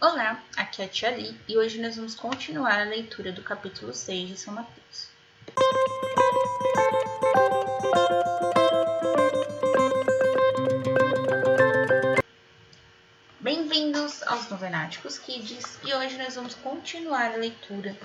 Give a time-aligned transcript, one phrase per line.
[0.00, 3.94] Olá, aqui é a Tia Li e hoje nós vamos continuar a leitura do capítulo
[3.94, 5.08] 6 de São Mateus.
[13.38, 17.96] Bem-vindos aos Novenáticos Kids e hoje nós vamos continuar a leitura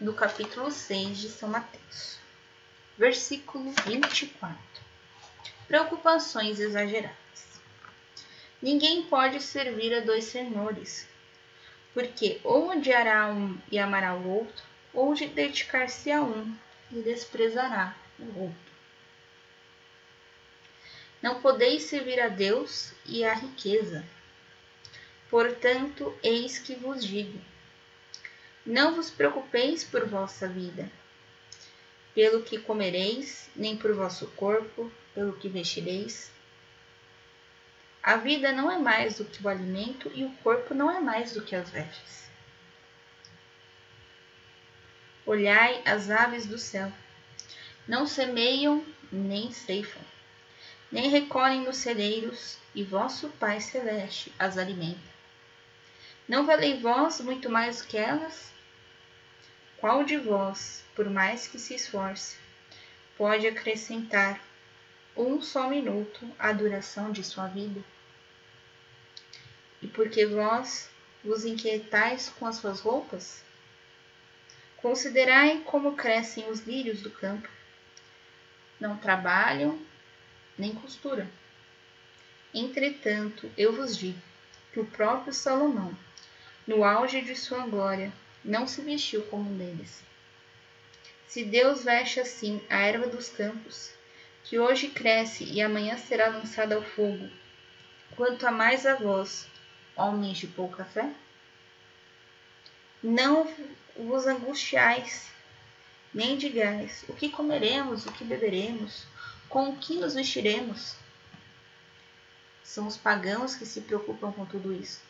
[0.00, 2.16] do capítulo 6 de São Mateus.
[2.96, 4.56] Versículo 24.
[5.68, 7.60] Preocupações exageradas.
[8.62, 11.11] Ninguém pode servir a dois senhores,
[11.94, 14.64] porque ou odiará um e amará o outro,
[14.94, 16.54] ou dedicar-se a um
[16.90, 18.72] e desprezará o outro.
[21.22, 24.04] Não podeis servir a Deus e à riqueza.
[25.30, 27.40] Portanto, eis que vos digo:
[28.66, 30.90] não vos preocupeis por vossa vida,
[32.14, 36.30] pelo que comereis, nem por vosso corpo, pelo que vestireis.
[38.02, 41.34] A vida não é mais do que o alimento e o corpo não é mais
[41.34, 42.28] do que as vestes.
[45.24, 46.92] Olhai as aves do céu.
[47.86, 50.02] Não semeiam, nem ceifam,
[50.90, 55.12] nem recolhem nos celeiros, e vosso Pai Celeste as alimenta.
[56.26, 58.52] Não valei vós muito mais do que elas?
[59.76, 62.36] Qual de vós, por mais que se esforce,
[63.16, 64.40] pode acrescentar
[65.16, 67.91] um só minuto à duração de sua vida?
[69.82, 70.88] E porque vós
[71.24, 73.42] vos inquietais com as suas roupas?
[74.76, 77.48] Considerai como crescem os lírios do campo.
[78.80, 79.78] Não trabalham
[80.58, 81.28] nem costuram.
[82.54, 84.20] Entretanto, eu vos digo
[84.72, 85.96] que o próprio Salomão,
[86.66, 88.12] no auge de sua glória,
[88.44, 90.02] não se vestiu como um deles.
[91.26, 93.92] Se Deus veste assim a erva dos campos,
[94.44, 97.28] que hoje cresce e amanhã será lançada ao fogo,
[98.16, 99.48] quanto a mais a vós,
[99.96, 101.12] homens de pouca fé?
[103.02, 103.52] Não
[103.96, 105.30] vos angustiais,
[106.14, 109.04] nem digais: o que comeremos, o que beberemos,
[109.48, 110.94] com o que nos vestiremos?
[112.62, 115.00] São os pagãos que se preocupam com tudo isso.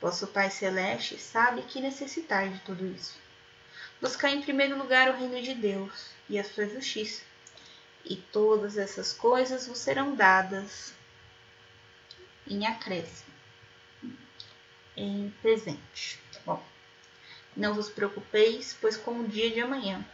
[0.00, 3.16] Vosso Pai Celeste sabe que necessitar de tudo isso.
[4.00, 7.22] Buscar em primeiro lugar o reino de Deus e a sua justiça,
[8.04, 10.92] e todas essas coisas vos serão dadas
[12.46, 13.33] em acréscimo,
[14.96, 16.18] em presente.
[16.44, 16.62] Bom,
[17.56, 20.04] não vos preocupeis, pois com o dia de amanhã.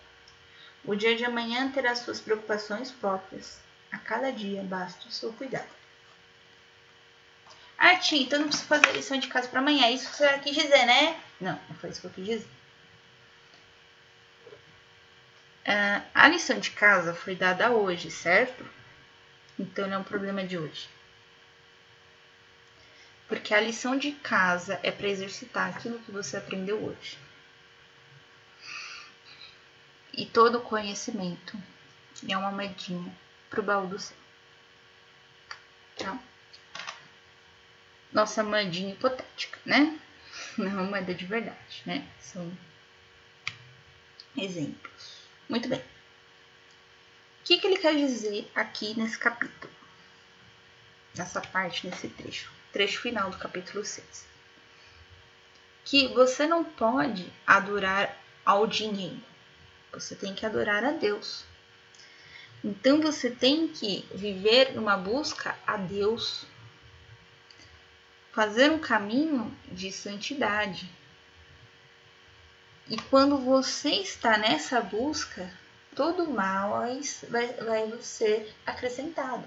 [0.84, 3.60] O dia de amanhã terá suas preocupações próprias.
[3.92, 5.68] A cada dia basta o seu cuidado.
[7.76, 9.86] Ah, tia, então não preciso fazer lição de casa para amanhã.
[9.86, 11.18] É isso que você quis dizer, né?
[11.40, 12.48] Não, não foi isso que eu quis dizer.
[15.66, 18.66] Uh, a lição de casa foi dada hoje, certo?
[19.58, 20.88] Então não é um problema de hoje.
[23.30, 27.16] Porque a lição de casa é para exercitar aquilo que você aprendeu hoje.
[30.12, 31.56] E todo conhecimento
[32.28, 33.10] é uma medinha
[33.48, 34.16] pro baú do céu.
[35.96, 36.18] Tá?
[38.12, 39.98] nossa moedinha hipotética, né?
[40.56, 42.06] Não é uma moeda de verdade, né?
[42.18, 42.50] São
[44.36, 45.22] exemplos.
[45.48, 45.80] Muito bem.
[45.80, 49.72] O que, que ele quer dizer aqui nesse capítulo?
[51.16, 52.50] Nessa parte, nesse trecho.
[52.72, 54.26] Trecho final do capítulo 6.
[55.84, 59.22] Que você não pode adorar ao dinheiro.
[59.92, 61.44] Você tem que adorar a Deus.
[62.62, 66.46] Então você tem que viver numa busca a Deus
[68.32, 70.88] fazer um caminho de santidade.
[72.88, 75.50] E quando você está nessa busca,
[75.94, 76.82] todo mal
[77.28, 79.46] vai, vai ser acrescentado.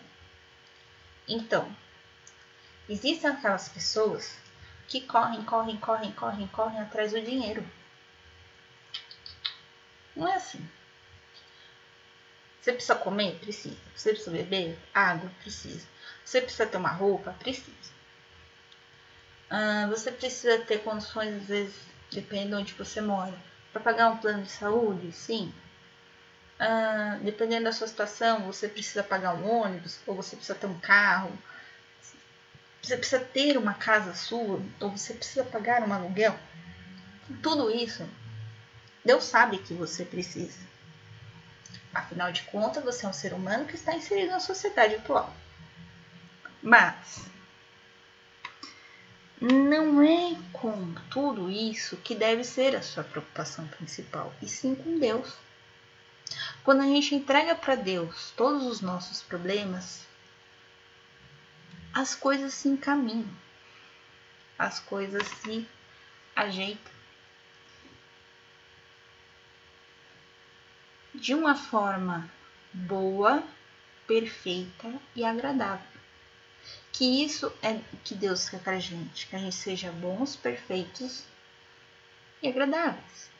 [1.27, 1.73] Então,
[2.89, 4.37] existem aquelas pessoas
[4.87, 7.65] que correm, correm, correm, correm, correm atrás do dinheiro.
[10.15, 10.67] Não é assim.
[12.61, 13.39] Você precisa comer?
[13.39, 13.77] Precisa.
[13.95, 14.79] Você precisa beber?
[14.93, 15.29] Água?
[15.41, 15.85] Precisa.
[16.23, 17.35] Você precisa ter uma roupa?
[17.39, 17.93] Precisa.
[19.49, 21.75] Ah, você precisa ter condições, às vezes,
[22.11, 23.37] depende de onde você mora,
[23.71, 25.53] para pagar um plano de saúde, sim.
[26.59, 30.79] Ah, dependendo da sua situação, você precisa pagar um ônibus, ou você precisa ter um
[30.79, 31.31] carro,
[32.83, 36.37] você precisa ter uma casa sua, ou você precisa pagar um aluguel.
[37.41, 38.07] Tudo isso,
[39.05, 40.59] Deus sabe que você precisa.
[41.93, 45.33] Afinal de contas, você é um ser humano que está inserido na sociedade atual.
[46.61, 47.25] Mas
[49.39, 54.99] não é com tudo isso que deve ser a sua preocupação principal, e sim com
[54.99, 55.33] Deus.
[56.65, 60.05] Quando a gente entrega para Deus todos os nossos problemas,
[61.93, 63.29] as coisas se encaminham.
[64.57, 65.67] as coisas se
[66.35, 66.91] ajeitam
[71.13, 72.29] de uma forma
[72.73, 73.43] boa,
[74.07, 75.85] perfeita e agradável.
[76.91, 81.25] Que isso é que Deus quer para gente, que a gente seja bons, perfeitos
[82.41, 83.31] e agradáveis.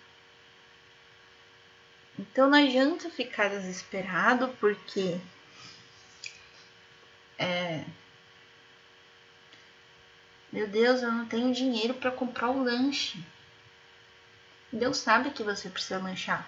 [2.17, 5.19] Então não adianta ficar desesperado porque
[7.38, 7.83] é,
[10.53, 13.17] meu Deus, eu não tenho dinheiro para comprar o lanche.
[14.71, 16.47] Deus sabe que você precisa lanchar.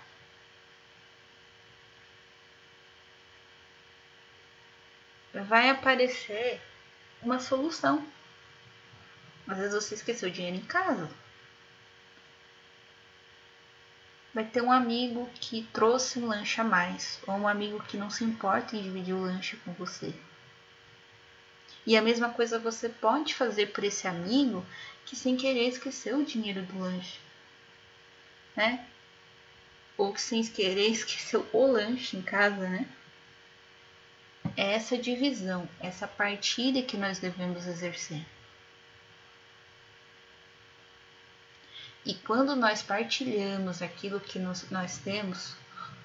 [5.33, 6.61] Vai aparecer
[7.19, 8.05] uma solução.
[9.47, 11.09] Às vezes você esqueceu o dinheiro em casa.
[14.35, 18.11] Vai ter um amigo que trouxe um lanche a mais, ou um amigo que não
[18.11, 20.13] se importa em dividir o lanche com você.
[21.85, 24.65] E a mesma coisa você pode fazer por esse amigo
[25.05, 27.19] que sem querer esqueceu o dinheiro do lanche,
[28.55, 28.87] né?
[29.97, 32.87] Ou que sem querer esqueceu o lanche em casa, né?
[34.57, 38.25] É essa divisão, essa partilha que nós devemos exercer.
[42.05, 45.55] E quando nós partilhamos aquilo que nós, nós temos,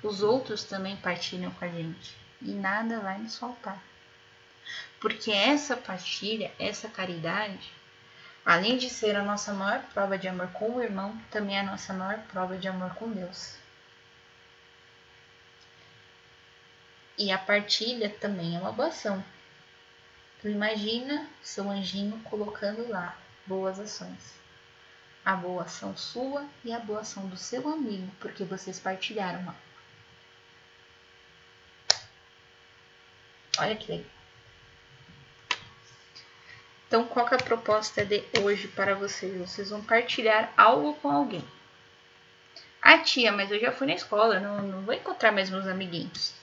[0.03, 2.17] os outros também partilham com a gente.
[2.41, 3.90] E nada vai nos faltar.
[5.01, 7.73] Porque essa partilha, essa caridade,
[8.45, 11.65] além de ser a nossa maior prova de amor com o irmão, também é a
[11.65, 13.57] nossa maior prova de amor com Deus.
[17.17, 19.25] E a partilha também é uma boa ação.
[20.39, 23.17] Então imagina seu anjinho colocando lá
[23.47, 24.39] boas ações.
[25.25, 29.55] A boa ação sua e a boa ação do seu amigo, porque vocês partilharam.
[33.59, 34.20] Olha que legal.
[36.91, 39.33] Então, qual é a proposta de hoje para vocês?
[39.39, 41.45] Vocês vão partilhar algo com alguém.
[42.83, 46.35] Ah, tia, mas eu já fui na escola, não, não vou encontrar mais meus amiguinhos.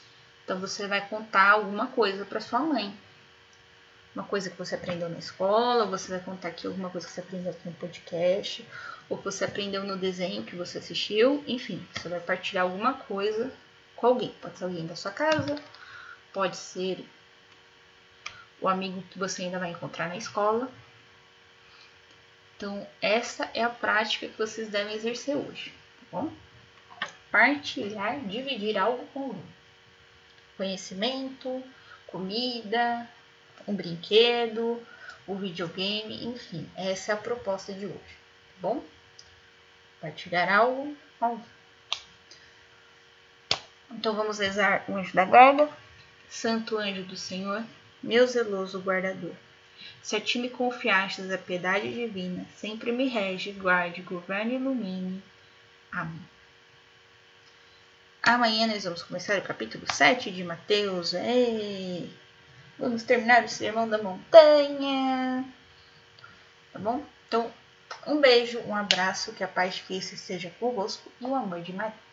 [0.46, 2.98] Então, você vai contar alguma coisa para sua mãe.
[4.16, 7.20] Uma coisa que você aprendeu na escola, você vai contar aqui alguma coisa que você
[7.20, 8.66] aprendeu aqui no podcast,
[9.10, 11.44] ou que você aprendeu no desenho que você assistiu.
[11.46, 13.52] Enfim, você vai partilhar alguma coisa
[13.98, 14.34] com alguém.
[14.42, 15.58] Pode ser alguém da sua casa,
[16.32, 17.06] pode ser
[18.62, 20.70] o amigo que você ainda vai encontrar na escola.
[22.56, 26.34] Então, essa é a prática que vocês devem exercer hoje, tá bom?
[27.30, 29.58] Partilhar, dividir algo com outro.
[30.56, 31.64] Conhecimento,
[32.08, 33.08] comida,
[33.68, 34.82] um brinquedo,
[35.28, 38.84] o videogame, enfim, essa é a proposta de hoje, tá bom?
[40.02, 41.46] Partilhar algo com alguém.
[43.92, 45.70] Então vamos rezar o anjo da guarda.
[46.30, 47.64] Santo anjo do Senhor,
[48.02, 49.36] meu zeloso guardador.
[50.02, 55.24] Se a ti me confiastes a piedade divina, sempre me rege, guarde, governe e ilumine.
[55.92, 56.22] Amém.
[58.24, 61.14] Amanhã nós vamos começar o capítulo 7 de Mateus.
[61.14, 62.12] Ei!
[62.78, 65.46] Vamos terminar o Sermão da Montanha.
[66.74, 67.04] Tá bom?
[67.28, 67.52] Então,
[68.06, 71.74] um beijo, um abraço, que a paz de Cristo esteja convosco e o amor de
[71.74, 72.07] Maria.